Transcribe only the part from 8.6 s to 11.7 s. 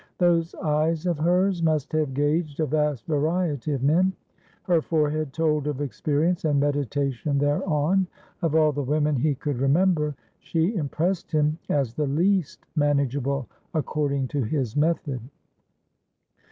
the women he could remember, she impressed him